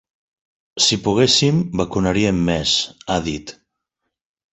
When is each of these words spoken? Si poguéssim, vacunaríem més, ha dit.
Si 0.85 0.97
poguéssim, 1.07 1.59
vacunaríem 1.81 2.39
més, 2.47 2.73
ha 3.09 3.19
dit. 3.29 3.55